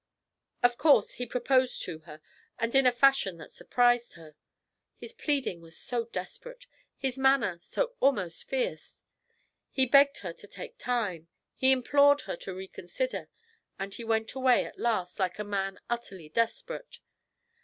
Of 0.63 0.79
course 0.79 1.11
he 1.11 1.27
proposed 1.27 1.83
to 1.83 1.99
her; 1.99 2.21
and 2.57 2.73
in 2.73 2.87
a 2.87 2.91
fashion 2.91 3.37
that 3.37 3.51
surprised 3.51 4.13
her; 4.13 4.35
his 4.97 5.13
pleading 5.13 5.61
was 5.61 5.77
so 5.77 6.05
desperate, 6.05 6.65
his 6.97 7.19
manner 7.19 7.59
so 7.61 7.93
almost 7.99 8.45
fierce. 8.49 9.03
He 9.69 9.85
begged 9.85 10.17
her 10.25 10.33
to 10.33 10.47
take 10.47 10.79
time; 10.79 11.27
he 11.53 11.71
implored 11.71 12.21
her 12.21 12.35
to 12.37 12.55
reconsider; 12.55 13.29
and 13.77 13.93
he 13.93 14.03
went 14.03 14.33
away 14.33 14.65
at 14.65 14.79
last 14.79 15.19
like 15.19 15.37
a 15.37 15.43
man 15.43 15.79
utterly 15.87 16.29
desperate. 16.29 16.97